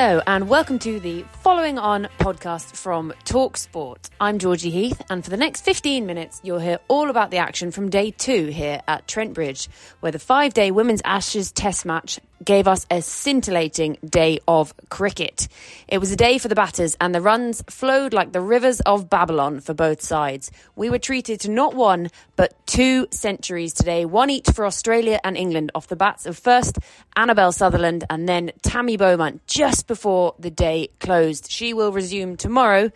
[0.00, 4.10] Hello, and welcome to the following on podcast from talkSPORT.
[4.20, 7.72] I'm Georgie Heath, and for the next 15 minutes, you'll hear all about the action
[7.72, 9.68] from day two here at Trent Bridge,
[9.98, 15.48] where the five day Women's Ashes Test match gave us a scintillating day of cricket.
[15.88, 19.10] It was a day for the batters, and the runs flowed like the rivers of
[19.10, 20.50] Babylon for both sides.
[20.76, 25.36] We were treated to not one, but two centuries today, one each for Australia and
[25.36, 26.78] England, off the bats of first
[27.16, 31.50] Annabel Sutherland and then Tammy Beaumont just before the day closed.
[31.50, 32.90] She will resume tomorrow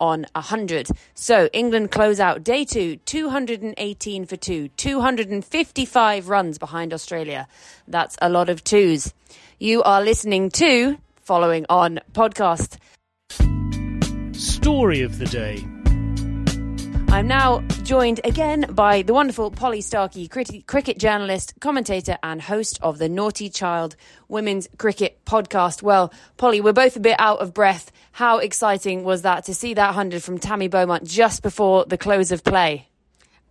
[0.00, 0.88] on 100.
[1.14, 7.46] So England close out day two, 218 for two, 255 runs behind Australia.
[7.86, 9.12] That's a lot of twos.
[9.58, 12.78] You are listening to Following On podcast.
[14.34, 15.77] Story of the day.
[17.18, 22.78] I'm now joined again by the wonderful Polly Starkey, crit- cricket journalist, commentator, and host
[22.80, 23.96] of the Noughtie Child
[24.28, 25.82] Women's Cricket podcast.
[25.82, 27.90] Well, Polly, we're both a bit out of breath.
[28.12, 32.30] How exciting was that to see that 100 from Tammy Beaumont just before the close
[32.30, 32.86] of play?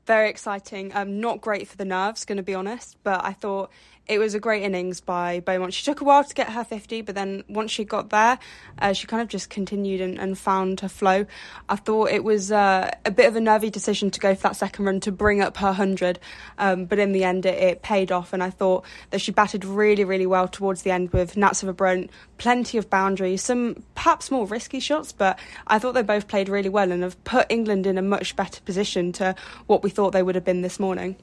[0.07, 0.93] Very exciting.
[0.95, 3.69] Um, not great for the nerves, going to be honest, but I thought
[4.07, 5.73] it was a great innings by Beaumont.
[5.73, 8.39] She took a while to get her 50, but then once she got there,
[8.79, 11.25] uh, she kind of just continued and, and, found her flow.
[11.67, 14.55] I thought it was uh, a bit of a nervy decision to go for that
[14.55, 16.19] second run to bring up her 100,
[16.57, 19.65] um, but in the end it, it, paid off, and I thought that she batted
[19.65, 24.45] really, really well towards the end with Nat Sciver-Brunt, plenty of boundaries, some perhaps more
[24.45, 27.97] risky shots, but I thought they both played really well and have put England in
[27.97, 29.35] a much better position to
[29.65, 31.15] what we thought they would have been this morning.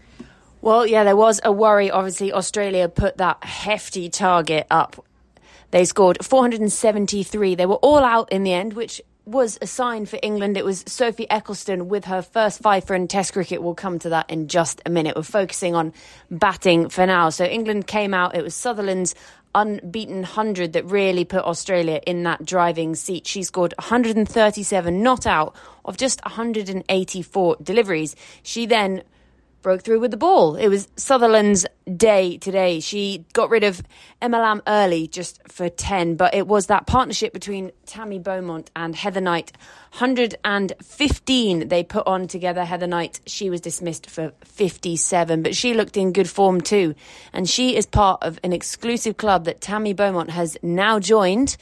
[0.61, 1.93] Well, yeah, there was a worry.
[1.93, 5.07] Obviously, Australia put that hefty target up.
[5.71, 7.55] They scored 473.
[7.55, 10.57] They were all out in the end, which was a sign for England.
[10.57, 13.63] It was Sophie Ecclestone with her first fifer in Test cricket.
[13.63, 15.15] We'll come to that in just a minute.
[15.15, 15.93] We're focusing on
[16.33, 17.31] batting for now.
[17.31, 18.35] So England came out.
[18.35, 19.15] It was Sutherland's
[19.55, 23.27] unbeaten 100 that really put Australia in that driving seat.
[23.27, 25.55] She scored 137 not out
[25.85, 28.17] of just 184 deliveries.
[28.43, 29.03] She then
[29.65, 30.55] broke through with the ball.
[30.55, 31.67] It was Sutherland's
[31.97, 32.81] day today.
[32.81, 33.83] She got rid of
[34.23, 38.95] Emma Lamb early just for 10, but it was that partnership between Tammy Beaumont and
[38.95, 39.53] Heather Knight.
[39.99, 42.65] 115 they put on together.
[42.65, 46.95] Heather Knight, she was dismissed for 57, but she looked in good form too.
[47.33, 51.57] And she is part of an exclusive club that Tammy Beaumont has now joined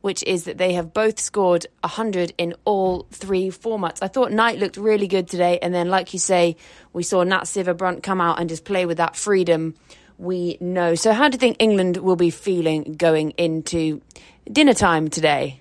[0.00, 3.98] which is that they have both scored 100 in all three formats.
[4.02, 6.56] I thought Knight looked really good today, and then, like you say,
[6.92, 9.74] we saw Nat Sciver-Brunt come out and just play with that freedom
[10.18, 10.94] we know.
[10.94, 14.02] So, how do you think England will be feeling going into
[14.50, 15.60] dinner time today?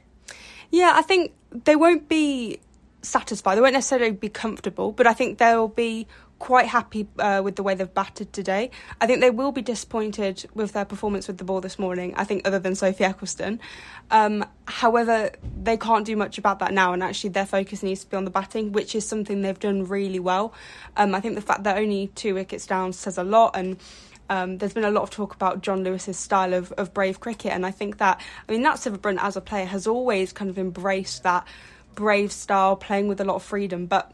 [0.71, 2.59] Yeah, I think they won't be
[3.01, 3.55] satisfied.
[3.55, 6.07] They won't necessarily be comfortable, but I think they'll be
[6.39, 8.69] quite happy uh, with the way they've batted today.
[9.01, 12.23] I think they will be disappointed with their performance with the ball this morning, I
[12.23, 13.59] think, other than Sophie Ecclestone.
[14.11, 18.09] Um, however, they can't do much about that now, and actually, their focus needs to
[18.09, 20.53] be on the batting, which is something they've done really well.
[20.95, 23.77] Um, I think the fact that only two wickets down says a lot, and
[24.29, 27.51] um, there's been a lot of talk about Jon Lewis's style of, of brave cricket,
[27.51, 30.57] and I think that, I mean, Nat Sciver-Brunt as a player has always kind of
[30.57, 31.47] embraced that
[31.95, 34.11] brave style, playing with a lot of freedom, but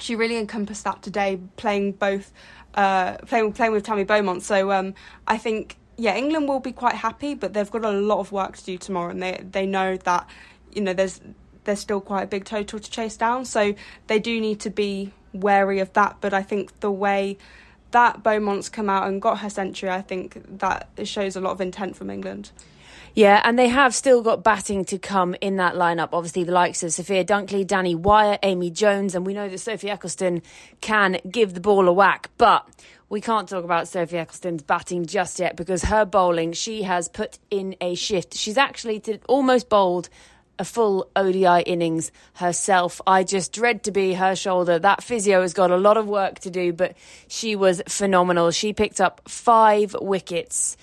[0.00, 2.32] she really encompassed that today, playing both,
[2.74, 4.42] uh, playing playing with Tammy Beaumont.
[4.42, 4.94] So um,
[5.26, 8.56] I think yeah, England will be quite happy, but they've got a lot of work
[8.56, 10.28] to do tomorrow, and they they know that
[10.72, 11.20] you know there's
[11.64, 13.74] there's still quite a big total to chase down, so
[14.06, 16.16] they do need to be wary of that.
[16.20, 17.38] But I think the way
[17.92, 21.60] that Beaumont's come out and got her century, I think that shows a lot of
[21.60, 22.50] intent from England.
[23.16, 26.10] Yeah, and they have still got batting to come in that lineup.
[26.12, 29.88] Obviously, the likes of Sophia Dunkley, Danni Wyatt, Amy Jones, and we know that Sophie
[29.88, 30.42] Ecclestone
[30.82, 32.28] can give the ball a whack.
[32.36, 32.68] But
[33.08, 37.38] we can't talk about Sophie Ecclestone's batting just yet because her bowling, she has put
[37.50, 38.34] in a shift.
[38.34, 40.10] She's actually almost bowled
[40.58, 43.00] a full ODI innings herself.
[43.06, 44.78] I just dread to be her shoulder.
[44.78, 46.94] That physio has got a lot of work to do, but
[47.28, 48.50] she was phenomenal.
[48.50, 50.76] She picked up five wickets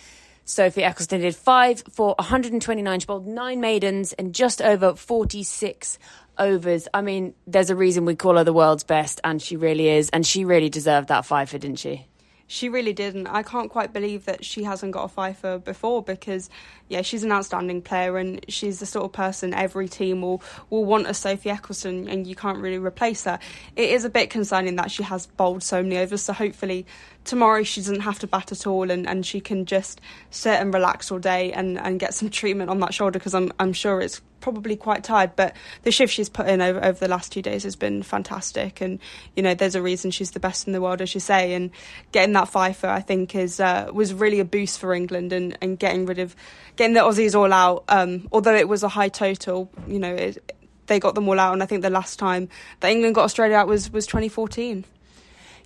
[0.45, 2.99] Sophie Ecclestone did five for 129.
[2.99, 5.97] She bowled nine maidens and just over 46
[6.37, 6.87] overs.
[6.93, 10.09] I mean, there's a reason we call her the world's best, and she really is.
[10.09, 12.07] And she really deserved that fifer, didn't she?
[12.47, 13.27] She really didn't.
[13.27, 16.49] I can't quite believe that she hasn't got a fifer before because,
[16.93, 20.85] yeah, she's an outstanding player and she's the sort of person every team will, will
[20.85, 23.39] want a Sophie Ecclestone and you can't really replace her.
[23.75, 26.85] It is a bit concerning that she has bowled so many overs, so hopefully
[27.23, 30.71] tomorrow she doesn't have to bat at all and, and she can just sit and
[30.71, 33.99] relax all day and, and get some treatment on that shoulder because I'm, I'm sure
[33.99, 35.31] it's probably quite tired.
[35.35, 38.81] But the shift she's put in over, over the last two days has been fantastic.
[38.81, 38.99] And,
[39.35, 41.53] you know, there's a reason she's the best in the world, as you say.
[41.53, 41.71] And
[42.11, 45.79] getting that fifer, I think, is uh, was really a boost for England and, and
[45.79, 46.35] getting rid of,
[46.83, 47.85] getting the Aussies all out.
[47.87, 50.53] Um, although it was a high total, you know, it,
[50.87, 51.53] they got them all out.
[51.53, 52.49] And I think the last time
[52.81, 54.83] that England got Australia out was, was 2014.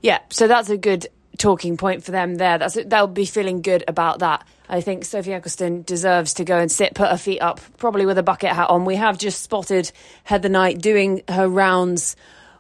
[0.02, 1.08] Yeah, so that's a good
[1.40, 2.60] talking point for them there.
[2.60, 4.46] That's they'll be feeling good about that.
[4.70, 8.20] I think Sophie Ecclestone deserves to go and sit, put her feet up, probably with
[8.20, 8.86] a bucket hat on.
[8.86, 9.92] We have just spotted
[10.24, 12.16] Heather Knight doing her rounds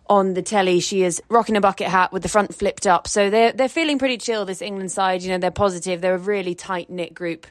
[0.09, 0.79] on the telly.
[0.79, 3.07] She is rocking a bucket hat with the front flipped up.
[3.07, 4.45] So they're they're feeling pretty chill.
[4.45, 6.01] This England side, you know, they're positive.
[6.01, 7.45] They're a really tight knit group.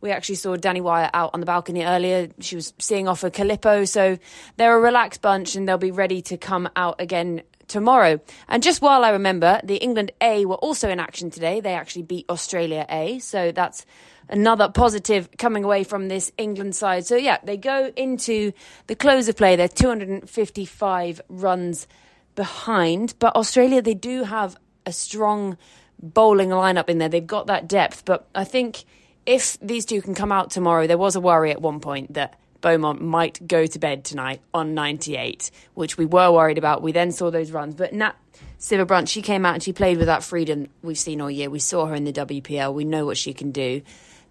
[0.00, 2.28] We actually saw Danni Wyatt out on the balcony earlier.
[2.40, 4.18] She was seeing off a Calippo, so
[4.56, 8.20] they're a relaxed bunch and they'll be ready to come out again tomorrow.
[8.48, 11.60] And just while I remember, the England A were also in action today.
[11.60, 13.18] They actually beat Australia A.
[13.20, 13.86] So that's
[14.28, 17.06] another positive coming away from this England side.
[17.06, 18.52] So yeah, they go into
[18.86, 19.56] the close of play.
[19.56, 21.86] They're 255 runs
[22.34, 23.14] behind.
[23.18, 25.56] But Australia, they do have a strong
[26.02, 27.08] bowling lineup in there.
[27.08, 28.04] They've got that depth.
[28.04, 28.84] But I think
[29.26, 32.38] if these two can come out tomorrow, there was a worry at one point that
[32.60, 36.82] Beaumont might go to bed tonight on 98, which we were worried about.
[36.82, 37.74] We then saw those runs.
[37.74, 38.16] But Nat
[38.58, 41.48] Sciver-Brunt, she came out and she played with that freedom we've seen all year.
[41.50, 42.74] We saw her in the WPL.
[42.74, 43.82] We know what she can do.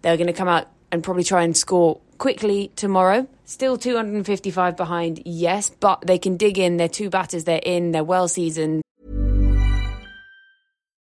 [0.02, 3.26] They're going to come out and probably try and score quickly tomorrow.
[3.44, 6.76] Still 255 behind, yes, but they can dig in.
[6.76, 8.82] They're two batters, they're in, they're well seasoned.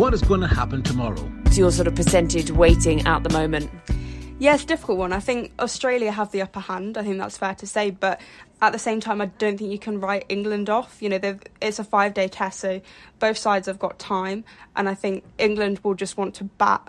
[0.00, 1.30] What is going to happen tomorrow?
[1.44, 3.70] It's your sort of percentage weighting at the moment.
[4.38, 5.12] Yeah, it's a difficult one.
[5.12, 6.96] I think Australia have the upper hand.
[6.96, 7.90] I think that's fair to say.
[7.90, 8.18] But
[8.62, 11.02] at the same time, I don't think you can write England off.
[11.02, 12.80] You know, it's a five day test, so
[13.18, 14.42] both sides have got time.
[14.74, 16.80] And I think England will just want to bat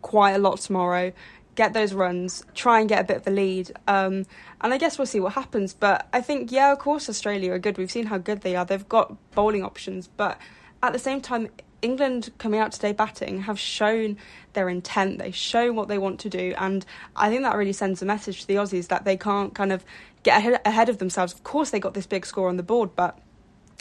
[0.00, 1.12] quite a lot tomorrow,
[1.56, 3.72] get those runs, try and get a bit of a lead.
[3.88, 4.24] Um,
[4.60, 5.74] and I guess we'll see what happens.
[5.74, 7.76] But I think, yeah, of course, Australia are good.
[7.76, 8.64] We've seen how good they are.
[8.64, 10.06] They've got bowling options.
[10.06, 10.38] But
[10.80, 11.48] at the same time,
[11.82, 14.16] England coming out today batting have shown
[14.54, 15.18] their intent.
[15.18, 18.40] They show what they want to do, and I think that really sends a message
[18.42, 19.84] to the Aussies that they can't kind of
[20.22, 21.32] get ahead, of themselves.
[21.32, 23.18] Of course, they got this big score on the board, but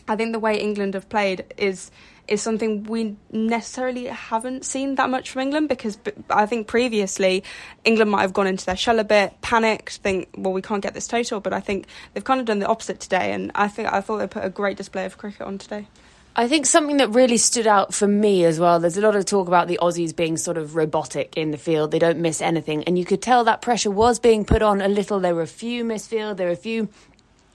[0.07, 1.91] I think the way England have played is
[2.27, 5.97] is something we necessarily haven't seen that much from England because
[6.29, 7.43] I think previously
[7.83, 10.93] England might have gone into their shell a bit, panicked, think, well, we can't get
[10.93, 11.41] this total.
[11.41, 14.17] But I think they've kind of done the opposite today, and I think I thought
[14.17, 15.87] they put a great display of cricket on today.
[16.33, 19.25] I think something that really stood out for me as well, there's a lot of
[19.25, 21.91] talk about the Aussies being sort of robotic in the field.
[21.91, 22.85] They don't miss anything.
[22.85, 25.19] And you could tell that pressure was being put on a little.
[25.19, 26.87] There were a few misfield, there were a few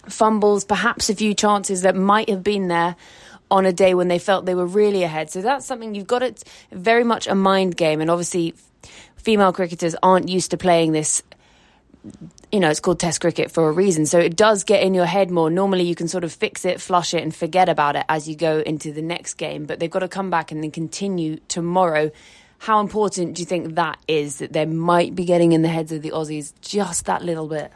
[0.06, 2.96] fumbles, perhaps a few chances that might have been there
[3.50, 5.30] on a day when they felt they were really ahead.
[5.30, 8.02] So that's something you've got it very much a mind game.
[8.02, 8.54] And obviously,
[9.16, 11.22] female cricketers aren't used to playing this
[12.52, 14.06] you know, it's called test cricket for a reason.
[14.06, 15.50] So it does get in your head more.
[15.50, 18.36] Normally you can sort of fix it, flush it, and forget about it as you
[18.36, 19.66] go into the next game.
[19.66, 22.10] But they've got to come back and then continue tomorrow.
[22.58, 25.92] How important do you think that is that they might be getting in the heads
[25.92, 27.72] of the Aussies just that little bit?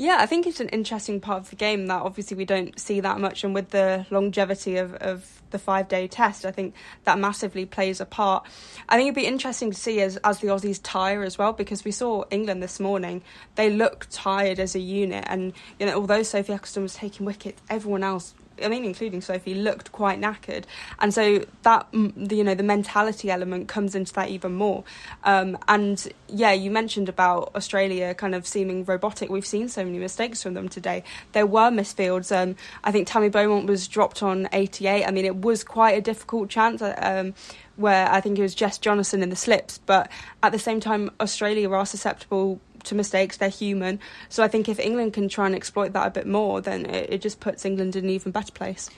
[0.00, 3.00] Yeah, I think it's an interesting part of the game that obviously we don't see
[3.00, 7.18] that much, and with the longevity of, of the five day test, I think that
[7.18, 8.46] massively plays a part.
[8.88, 11.84] I think it'd be interesting to see as, as the Aussies tire as well, because
[11.84, 13.20] we saw England this morning,
[13.56, 17.60] they look tired as a unit, and you know, although Sophie Ecclestone was taking wickets,
[17.68, 20.64] everyone else I mean, including Sophie, looked quite knackered,
[20.98, 24.84] and so that you know the mentality element comes into that even more.
[25.24, 29.30] Um, and yeah, you mentioned about Australia kind of seeming robotic.
[29.30, 31.04] We've seen so many mistakes from them today.
[31.32, 32.32] There were misfields.
[32.32, 35.04] Um, I think Tammy Beaumont was dropped on 88.
[35.04, 36.82] I mean, it was quite a difficult chance.
[36.82, 37.34] Uh, um,
[37.76, 40.10] where I think it was Jess Jonassen in the slips, but
[40.42, 43.36] at the same time, Australia are susceptible to mistakes.
[43.36, 44.00] They're human.
[44.28, 47.14] So I think if England can try and exploit that a bit more, then it,
[47.14, 48.90] it just puts England in an even better place.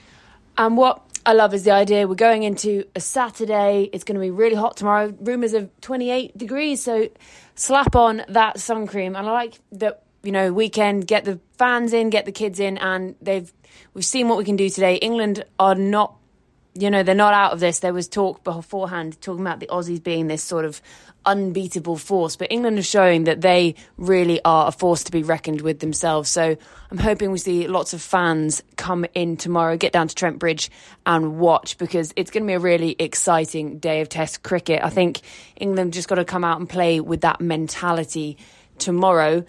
[0.57, 3.89] And what I love is the idea we're going into a Saturday.
[3.93, 5.13] It's going to be really hot tomorrow.
[5.19, 6.83] Rumours of 28 degrees.
[6.83, 7.09] So
[7.55, 9.15] slap on that sun cream.
[9.15, 12.77] And I like that, you know, weekend, get the fans in, get the kids in.
[12.77, 13.51] And they've,
[13.93, 14.95] we've seen what we can do today.
[14.95, 16.15] England are not
[16.75, 17.79] you know, they're not out of this.
[17.79, 20.81] There was talk beforehand talking about the Aussies being this sort of
[21.25, 25.61] unbeatable force, but England are showing that they really are a force to be reckoned
[25.61, 26.29] with themselves.
[26.29, 26.57] So
[26.91, 30.71] I'm hoping we see lots of fans come in tomorrow, get down to Trent Bridge
[31.05, 34.83] and watch because it's going to be a really exciting day of Test cricket.
[34.83, 35.21] I think
[35.55, 38.37] England just got to come out and play with that mentality
[38.79, 39.45] tomorrow.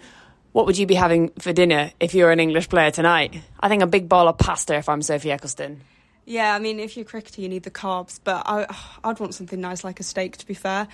[0.51, 3.41] What would you be having for dinner if you're an English player tonight?
[3.59, 5.79] I think a big bowl of pasta if I'm Sophie Ecclestone.
[6.25, 8.65] Yeah, I mean, if you're cricketer, you need the carbs, but I,
[9.03, 10.37] I'd want something nice like a steak.
[10.37, 10.87] To be fair,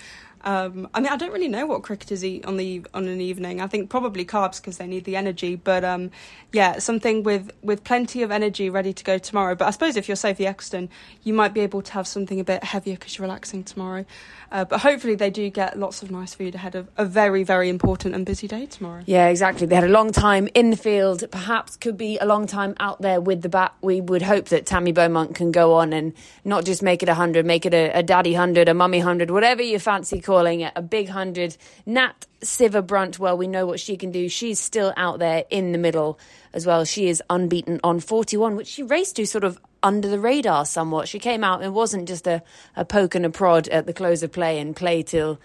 [0.44, 3.62] um, I mean, I don't really know what cricketers eat on the on an evening.
[3.62, 5.56] I think probably carbs because they need the energy.
[5.56, 6.12] But um,
[6.52, 9.56] yeah, something with with plenty of energy ready to go tomorrow.
[9.56, 10.90] But I suppose if you're Sophie Ecclestone,
[11.24, 14.06] you might be able to have something a bit heavier because you're relaxing tomorrow.
[14.52, 17.70] Uh, but hopefully, they do get lots of nice food ahead of a very very
[17.70, 19.04] important and busy day tomorrow.
[19.06, 19.68] Yeah, exactly.
[19.68, 21.24] They had a long time in the field.
[21.32, 23.74] Perhaps could be a long time out there with the bat.
[23.82, 27.14] We would hope that Tammy Beaumont can go on and not just make it a
[27.14, 30.72] hundred, make it a, a daddy hundred, a mummy hundred, whatever you fancy calling it,
[30.78, 31.58] a big hundred.
[31.86, 34.30] Nat Sciver-Brunt, well, we know what she can do.
[34.30, 36.18] She's still out there in the middle
[36.54, 36.86] as well.
[36.86, 41.10] She is unbeaten on 41, which she raced to sort of under the radar somewhat.
[41.10, 42.42] She came out, and wasn't just a,
[42.78, 45.38] a poke and a prod at the close of play and play till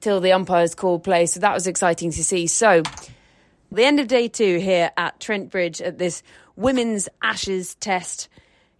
[0.00, 1.26] till the umpires called play.
[1.26, 2.46] So that was exciting to see.
[2.46, 2.84] So
[3.72, 6.22] the end of day two here at Trent Bridge at this
[6.54, 8.28] women's Ashes test.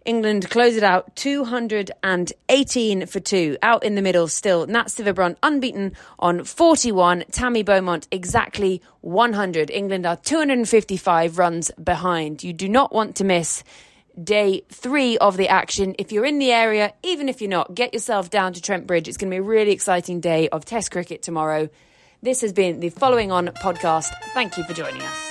[0.05, 3.57] England close it out 218 for two.
[3.61, 7.25] Out in the middle still, Nat Sciver-Brunt unbeaten on 41.
[7.31, 9.69] Tammy Beaumont exactly 100.
[9.69, 12.43] England are 255 runs behind.
[12.43, 13.63] You do not want to miss
[14.21, 15.95] day three of the action.
[15.97, 19.07] If you're in the area, even if you're not, get yourself down to Trent Bridge.
[19.07, 21.69] It's going to be a really exciting day of Test cricket tomorrow.
[22.21, 24.11] This has been the Following On podcast.
[24.33, 25.30] Thank you for joining us.